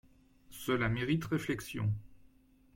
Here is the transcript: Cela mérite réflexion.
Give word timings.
Cela 0.49 0.89
mérite 0.89 1.25
réflexion. 1.27 1.93